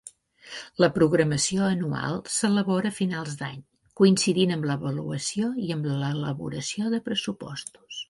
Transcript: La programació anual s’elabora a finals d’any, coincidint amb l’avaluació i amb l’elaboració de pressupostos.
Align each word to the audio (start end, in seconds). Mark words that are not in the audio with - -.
La 0.83 0.87
programació 0.95 1.67
anual 1.73 2.17
s’elabora 2.37 2.93
a 2.95 2.97
finals 3.01 3.37
d’any, 3.43 3.61
coincidint 4.03 4.57
amb 4.59 4.69
l’avaluació 4.73 5.55
i 5.69 5.73
amb 5.79 5.89
l’elaboració 5.95 6.95
de 6.97 7.07
pressupostos. 7.11 7.99